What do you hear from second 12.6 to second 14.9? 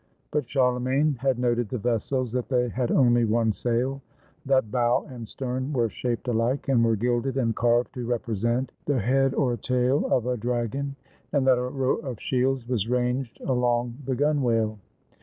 was ranged along the gunwale.